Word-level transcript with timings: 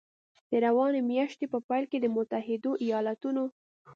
د 0.49 0.51
روانې 0.65 1.01
میاشتې 1.11 1.45
په 1.53 1.57
پیل 1.67 1.83
کې 1.91 1.97
د 2.01 2.05
متحدو 2.15 2.71
ایالتونو 2.85 3.43